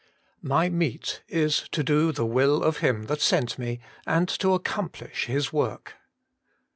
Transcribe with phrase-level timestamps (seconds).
[0.27, 4.55] * My meat is to do the will of Him that sent Me, and to
[4.55, 5.89] accomplish His zvork.